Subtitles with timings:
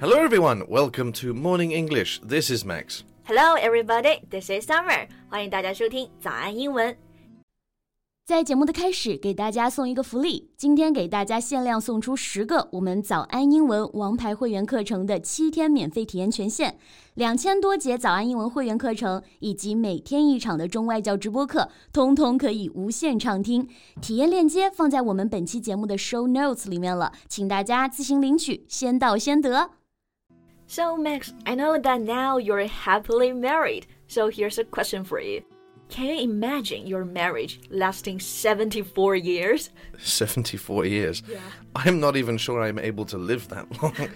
[0.00, 0.62] Hello, everyone.
[0.68, 2.20] Welcome to Morning English.
[2.20, 3.02] This is Max.
[3.24, 4.20] Hello, everybody.
[4.30, 5.08] This is Summer.
[5.28, 6.96] 欢迎大家收听早安英文。
[8.24, 10.50] 在节目的开始，给大家送一个福利。
[10.56, 16.78] 今天给大家限量送出十个我们早安英文王牌会员课程的七天免费体验权限，
[17.14, 23.68] 两千多节早安英文会员课程以及每天一场的中外教直播课，通通可以无限畅听。
[24.00, 29.70] 体验链接放在我们本期节目的 show notes 里面了，请大家自行领取，先到先得。
[30.70, 33.86] So Max, I know that now you're happily married.
[34.06, 35.42] So here's a question for you.
[35.88, 39.70] Can you imagine your marriage lasting 74 years?
[39.96, 41.22] 74 years.
[41.26, 41.38] Yeah.
[41.74, 44.10] I'm not even sure I'm able to live that long.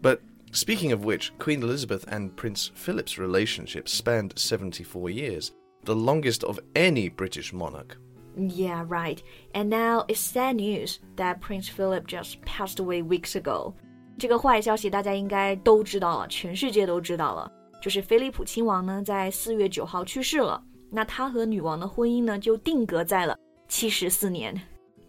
[0.00, 5.52] but speaking of which, Queen Elizabeth and Prince Philip's relationship spanned 74 years,
[5.84, 7.98] the longest of any British monarch.
[8.38, 9.22] Yeah, right.
[9.54, 13.74] And now it's sad news that Prince Philip just passed away weeks ago.
[14.19, 20.63] 这个坏消息大家应该都知道了，全世界都知道了，就是菲利普亲王呢在四月九号去世了。
[20.89, 23.37] 那他和女王的婚姻呢，就定格在了
[23.67, 24.61] 七十四年。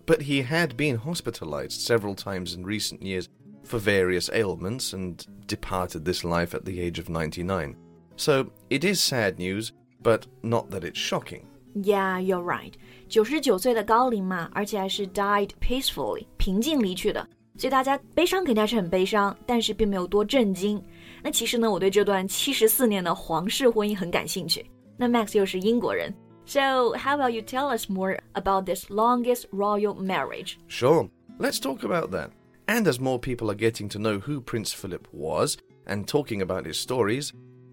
[0.07, 3.27] But he had been hospitalized several times in recent years
[3.65, 7.75] for various ailments and departed this life at the age of 99.
[8.17, 9.71] So it is sad news,
[10.03, 11.43] but not that it's shocking.
[11.75, 12.73] Yeah, you're right.
[13.09, 17.29] 九十九岁的高龄嘛，而且还是 died peacefully，平静离去的。
[17.59, 20.83] 所以大家悲伤肯定还是很悲伤，但是并没有多震惊。
[21.23, 24.65] 那其实呢，我对这段七十四年的皇室婚姻很感兴趣。
[24.97, 26.15] 那 Max 又是英国人，
[26.47, 30.57] So how about you tell us more about this longest royal marriage?
[30.69, 32.31] Sure, let's talk about that.
[32.67, 36.67] And as more people are getting to know who Prince Philip was and talking about
[36.67, 37.31] his stories,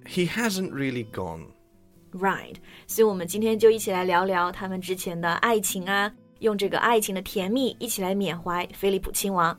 [0.08, 1.48] he hasn't really gone.
[2.12, 2.56] Right.
[2.88, 9.58] 所以我们今天就一起来聊聊他们之前的爱情啊，用这个爱情的甜蜜一起来缅怀菲利普亲王。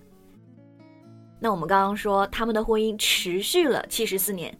[1.40, 4.56] 那我们刚刚说他们的婚姻持续了七十四年，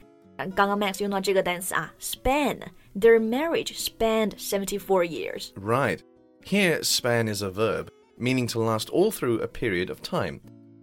[0.55, 5.53] 刚刚 Max 用到这个单词啊，span。their marriage spanned 74 years.
[5.57, 6.01] Right.
[6.45, 10.41] Here, span is a verb, meaning to last all through a period of time.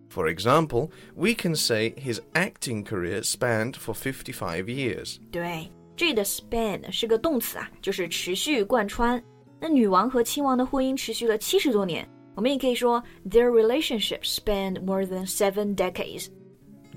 [0.09, 5.19] For example, we can say his acting career spanned for 55 years.
[5.31, 9.23] 对，这里的 span 是个动词啊，就是持续贯穿。
[9.59, 16.27] 那女王和亲王的婚姻持续了七十多年， 我们也可以说 their relationship spanned more than seven decades.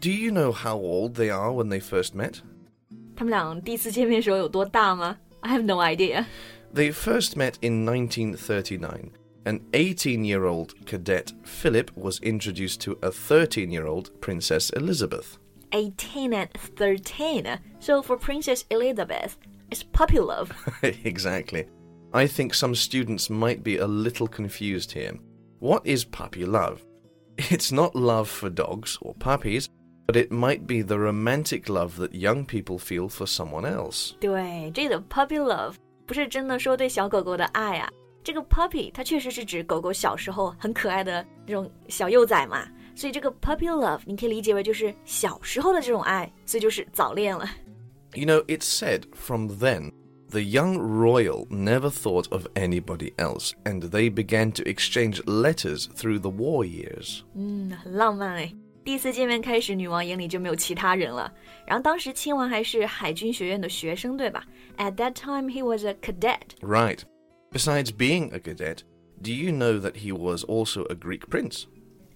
[0.01, 2.39] Do you know how old they are when they first met?
[3.17, 5.17] 他们俩第一次见面时候有多大吗？
[5.41, 6.25] I have no idea.
[6.75, 9.11] They first met in 1939.
[9.45, 15.37] An 18 year old cadet, Philip, was introduced to a 13 year old Princess Elizabeth.
[15.73, 17.59] 18 and 13.
[17.79, 19.37] So for Princess Elizabeth,
[19.71, 20.51] it's puppy love.
[21.05, 21.67] exactly.
[22.13, 25.13] I think some students might be a little confused here.
[25.61, 26.79] What is puppy love?
[27.37, 29.67] It's not love for dogs or puppies,
[30.07, 34.13] but it might be the romantic love that young people feel for someone else.
[34.21, 35.75] 对，这里的 puppy love
[36.07, 37.91] 不是真的说对小狗狗的爱啊，
[38.23, 47.49] 这个 puppy 它确实是指狗狗小时候很可爱的这种小幼崽嘛，所以这个 puppy love 你可以理解为就是小时候的这种爱，所以就是早恋了。
[48.13, 49.91] You know, it's said from then
[50.31, 56.21] the young royal never thought of anybody else, and they began to exchange letters through
[56.21, 57.23] the war years.
[57.35, 58.53] 嗯，很浪漫哎。
[58.85, 61.33] 第一次见面开始，女王眼里就没有其他人了。
[61.67, 64.45] 然后当时亲王还是海军学院的学生，对吧？
[64.77, 66.57] At that time, he was a cadet.
[66.61, 66.99] Right.
[67.51, 68.81] Besides being a cadet,
[69.23, 71.65] do you know that he was also a Greek prince?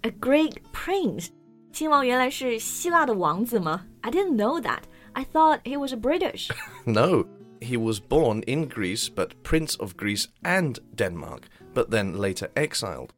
[0.03, 1.29] A Greek prince.
[1.73, 3.87] 亲王原来是希腊的王子吗？
[4.03, 4.81] I didn't know that.
[5.13, 6.51] I thought he was a British.
[6.85, 7.25] no,
[7.63, 13.11] he was born in Greece, but Prince of Greece and Denmark, but then later exiled.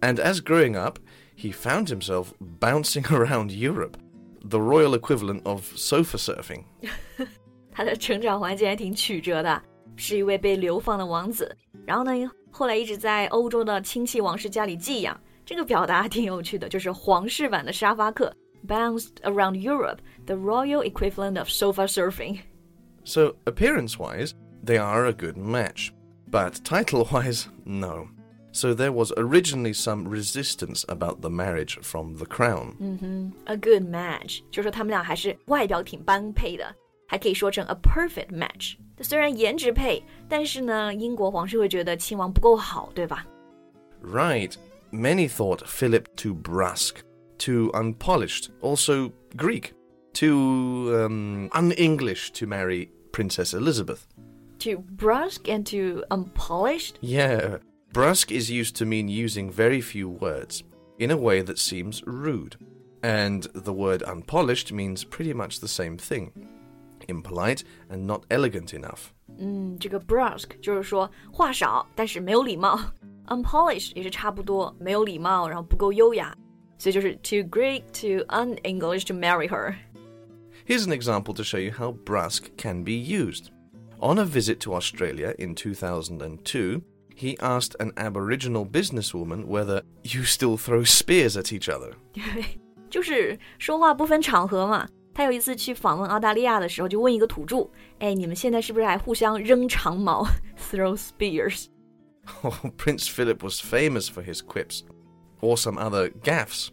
[0.00, 0.98] And as growing up,
[1.34, 3.96] he found himself bouncing around Europe,
[4.42, 6.64] the royal equivalent of sofa surfing.
[7.72, 9.62] 他的成长环境还挺曲折的，
[9.96, 11.54] 是一位被流放的王子。
[11.84, 15.18] 然后呢，后来一直在欧洲的亲戚王室家里寄养。
[15.44, 18.34] 这个表达挺有趣的，就是皇室版的沙发客，
[18.66, 22.38] bounced around Europe, the royal equivalent of sofa surfing.
[23.04, 24.34] So appearance-wise,
[24.64, 25.92] they are a good match,
[26.30, 28.08] but title-wise, no.
[28.52, 32.74] So there was originally some resistance about the marriage from the crown.
[32.80, 36.74] 嗯哼，a good match，就说他们俩还是外表挺般配的，
[37.06, 38.76] 还可以说成 a perfect match。
[39.02, 43.26] 虽然颜值配，但是呢，英国皇室会觉得亲王不够好，对吧？
[44.02, 44.54] Right.
[44.90, 47.00] Many thought Philip too brusque,
[47.38, 49.72] too unpolished, also Greek,
[50.12, 54.06] too um, un-English to marry Princess Elizabeth.
[54.58, 56.98] Too brusque and too unpolished?
[57.00, 57.58] Yeah.
[57.92, 60.62] Brusque is used to mean using very few words
[60.98, 62.56] in a way that seems rude.
[63.02, 66.32] And the word unpolished means pretty much the same thing
[67.08, 69.12] impolite and not elegant enough.
[69.38, 72.80] 嗯，这个 brusque 就是说话少，但是没有礼貌。
[73.26, 76.34] unpolished 也是差不多，没有礼貌，然后不够优雅，
[76.78, 79.74] 所以就是 too Greek, too un-English to marry her.
[80.65, 83.49] Here's an example to show you how brusque can be used.
[83.99, 86.81] On a visit to Australia in 2002,
[87.15, 91.93] he asked an Aboriginal businesswoman whether you still throw spears at each other.
[92.89, 94.87] 就是说话不分场合嘛。
[95.13, 97.67] 他有一次去访问澳大利亚的时候，就问一个土著
[97.99, 100.25] ：“哎，你们现在是不是还互相扔长矛
[100.71, 101.65] ，throw spears？”
[102.43, 104.83] Oh, Prince Philip was famous for his quips,
[105.41, 106.69] or some other gaffes.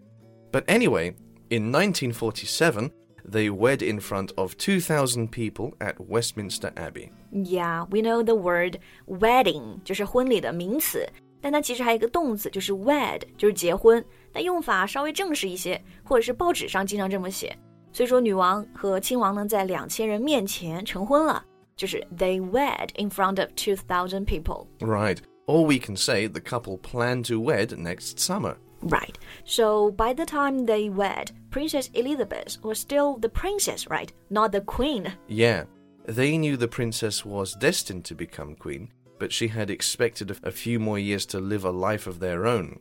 [0.53, 1.15] But anyway,
[1.51, 2.91] in 1947,
[3.30, 7.10] they wed in front of 2,000 people at Westminster Abbey.
[7.32, 11.08] Yeah, we know the word wedding 就是婚礼的名词，
[11.42, 14.04] 但它其实还有一个动词，就是 wed，就是结婚。
[14.32, 17.56] 但用法稍微正式一些，或者是报纸上经常这么写。
[17.92, 24.68] 所以说，女王和亲王呢，在两千人面前成婚了，就是 they wed in front of two thousand people.
[24.80, 25.20] Right.
[25.46, 28.56] Or we can say the couple plan to wed next summer.
[28.82, 29.14] Right.
[29.46, 34.12] So by the time they wed, Princess Elizabeth was still the princess, right?
[34.30, 35.12] Not the queen.
[35.28, 35.66] Yeah.
[36.06, 38.90] They knew the princess was destined to become queen,
[39.20, 42.80] but she had expected a few more years to live a life of their own.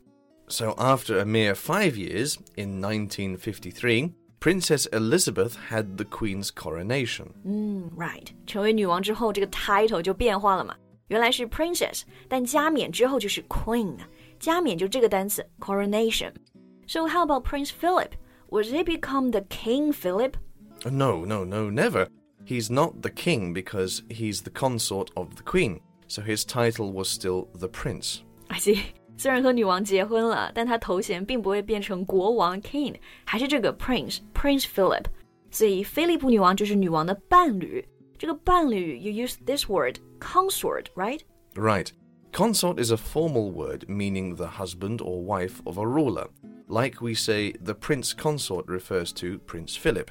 [0.49, 7.29] So after a mere five years, in 1953, Princess Elizabeth had the Queen's coronation.
[7.44, 10.75] 嗯，right，成为女王之后，这个 title 就变化了嘛。
[11.06, 13.97] 原来是 princess，但加冕之后就是 queen，
[14.41, 18.11] 加冕就这个单词 coronation。So how about Prince Philip?
[18.50, 20.37] Was he become the King Philip?
[20.85, 22.09] No, no, no, never.
[22.44, 27.09] He's not the king because he's the consort of the queen, so his title was
[27.09, 28.23] still the prince.
[28.49, 28.81] I see.
[29.17, 35.05] 虽然和女王结婚了，但他头衔并不会变成国王 king，还是这个 prince Prince Philip。
[35.50, 37.87] 所以菲利普女王就是女王的伴侣。
[38.19, 41.21] 这个伴侣，you use this word consort, right?
[41.55, 41.89] Right.
[42.33, 46.29] Consort is a formal word meaning the husband or wife of a ruler.
[46.69, 50.11] Like we say, the prince consort refers to Prince Philip.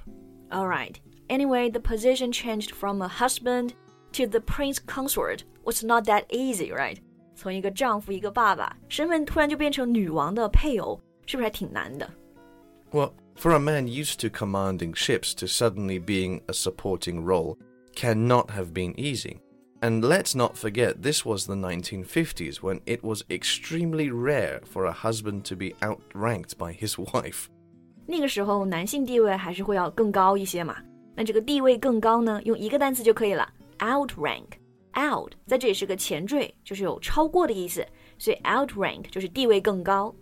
[0.52, 1.00] All right.
[1.30, 3.74] Anyway, the position changed from a husband
[4.14, 6.98] to the prince consort was not that easy, right?
[7.36, 12.08] 从一个丈夫、一个爸爸，身份突然就变成女王的配偶，是不是还挺难的？
[12.92, 17.58] Well, for a man used to commanding ships to suddenly being a supporting role
[17.96, 19.38] cannot have been easy.
[19.82, 24.92] And let's not forget, this was the 1950s when it was extremely rare for a
[24.94, 27.48] husband to be outranked by his wife.
[28.06, 30.78] 那个时候男性地位还是会要更高一些嘛。
[31.16, 33.48] 那这个地位更高呢，用一个单词就可以了，
[33.80, 37.86] outrank。out 在这里是个前缀，就是有超过的意思，
[38.18, 40.14] 所以 outrank 就是地位更高。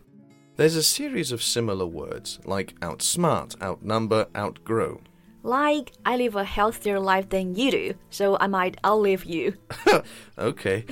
[0.56, 5.00] There's a series of similar words like outsmart, outnumber, outgrow.
[5.44, 9.53] Like, I live a healthier life than you do, so I might outlive you.
[10.38, 10.85] okay.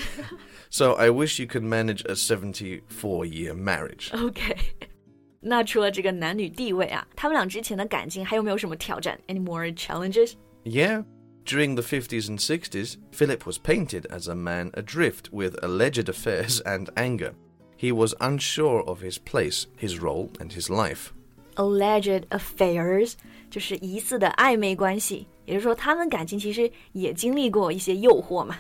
[0.69, 4.09] so I wish you could manage a 74 year marriage.
[4.13, 4.57] Okay.
[5.41, 9.19] 那除了这个男女地位啊，他们俩之前的感情还有没有什么挑战？
[9.27, 10.33] Any more challenges?
[10.63, 11.03] Yeah.
[11.45, 16.61] During the 50s and 60s, Philip was painted as a man adrift with alleged affairs
[16.65, 17.33] and anger.
[17.77, 21.13] He was unsure of his place, his role, and his life.
[21.55, 23.13] Alleged affairs
[23.49, 28.55] 就是疑似的暧昧关系，也就是说，他们感情其实也经历过一些诱惑嘛。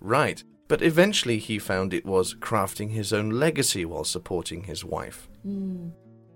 [0.00, 5.20] Right, but eventually he found it was crafting his own legacy while supporting his wife.
[5.44, 5.92] 嗯。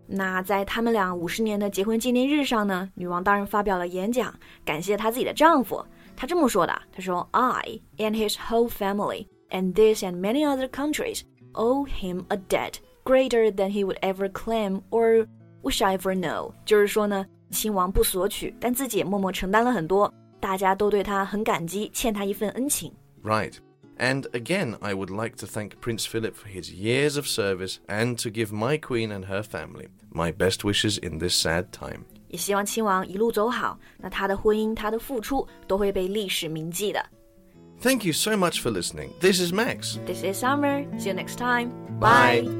[0.08, 4.32] 那在他们俩五十年的结婚纪念日上呢，女王当然发表了演讲，
[4.64, 5.84] 感谢她自己的丈夫。
[6.14, 11.22] 她这么说的：“她说，I and his whole family and this and many other countries
[11.54, 15.26] owe him a debt greater than he would ever claim or
[15.62, 22.92] wish I ever know。”就是说呢，亲王不索取，但自己也默默承担了很多，大家都对他很感激，欠他一份恩情。
[23.22, 23.54] Right.
[23.98, 28.22] And again, I would like to thank Prince Philip for his years of service and
[28.22, 32.00] to give my queen and her family my best wishes in this sad time.
[32.28, 37.02] 也希望亲王一路走好，那他的婚姻、他的付出都会被历史铭记的。
[37.80, 39.10] Thank you so much for listening.
[39.20, 39.96] This is Max.
[40.06, 40.84] This is Summer.
[40.98, 41.70] See you next time.
[41.98, 42.59] Bye.